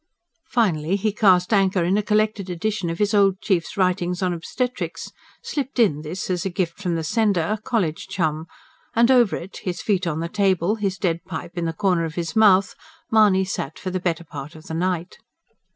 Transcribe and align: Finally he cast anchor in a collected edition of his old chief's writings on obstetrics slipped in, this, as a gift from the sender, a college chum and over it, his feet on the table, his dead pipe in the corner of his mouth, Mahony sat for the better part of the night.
Finally 0.49 0.95
he 0.95 1.11
cast 1.11 1.53
anchor 1.53 1.83
in 1.83 1.95
a 1.95 2.01
collected 2.01 2.49
edition 2.49 2.89
of 2.89 2.97
his 2.97 3.13
old 3.13 3.39
chief's 3.39 3.77
writings 3.77 4.23
on 4.23 4.33
obstetrics 4.33 5.11
slipped 5.43 5.77
in, 5.77 6.01
this, 6.01 6.27
as 6.31 6.43
a 6.43 6.49
gift 6.49 6.79
from 6.81 6.95
the 6.95 7.03
sender, 7.03 7.55
a 7.59 7.61
college 7.61 8.07
chum 8.07 8.47
and 8.95 9.11
over 9.11 9.35
it, 9.35 9.57
his 9.57 9.79
feet 9.83 10.07
on 10.07 10.19
the 10.19 10.27
table, 10.27 10.73
his 10.73 10.97
dead 10.97 11.23
pipe 11.25 11.55
in 11.55 11.65
the 11.65 11.71
corner 11.73 12.03
of 12.03 12.15
his 12.15 12.35
mouth, 12.35 12.73
Mahony 13.11 13.45
sat 13.45 13.77
for 13.77 13.91
the 13.91 13.99
better 13.99 14.23
part 14.23 14.55
of 14.55 14.63
the 14.63 14.73
night. 14.73 15.19